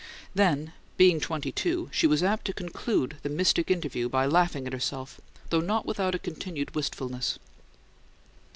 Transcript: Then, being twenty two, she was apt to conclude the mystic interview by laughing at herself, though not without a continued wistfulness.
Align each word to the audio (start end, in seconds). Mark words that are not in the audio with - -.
Then, 0.33 0.73
being 0.97 1.19
twenty 1.19 1.51
two, 1.51 1.87
she 1.93 2.07
was 2.07 2.23
apt 2.23 2.45
to 2.45 2.53
conclude 2.53 3.17
the 3.21 3.29
mystic 3.29 3.69
interview 3.69 4.09
by 4.09 4.25
laughing 4.25 4.65
at 4.65 4.73
herself, 4.73 5.21
though 5.51 5.61
not 5.61 5.85
without 5.85 6.15
a 6.15 6.17
continued 6.17 6.73
wistfulness. 6.73 7.37